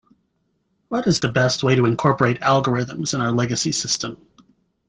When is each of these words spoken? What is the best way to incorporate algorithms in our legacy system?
What 0.87 1.05
is 1.05 1.19
the 1.19 1.31
best 1.31 1.61
way 1.61 1.75
to 1.75 1.85
incorporate 1.85 2.39
algorithms 2.41 3.13
in 3.13 3.21
our 3.21 3.31
legacy 3.31 3.71
system? 3.71 4.17